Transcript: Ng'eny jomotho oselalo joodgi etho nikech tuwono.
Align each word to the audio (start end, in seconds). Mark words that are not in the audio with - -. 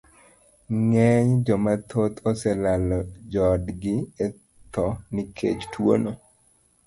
Ng'eny 0.89 1.33
jomotho 1.45 2.01
oselalo 2.29 2.97
joodgi 3.31 3.95
etho 4.25 4.85
nikech 5.13 5.61
tuwono. 5.71 6.11